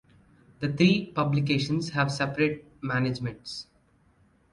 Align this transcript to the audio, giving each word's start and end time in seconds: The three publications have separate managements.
The 0.61 0.73
three 0.73 1.11
publications 1.11 1.91
have 1.91 2.11
separate 2.11 2.65
managements. 2.81 3.67